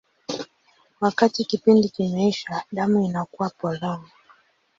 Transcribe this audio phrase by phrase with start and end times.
[1.01, 4.01] Wakati kipindi kimeisha, damu inakuwa polong.